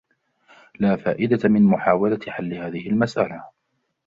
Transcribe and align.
لا 0.79 0.95
فائدة 0.95 1.49
من 1.49 1.63
محاولة 1.63 2.19
حل 2.27 2.53
هذه 2.53 2.89
المسألة. 2.89 3.43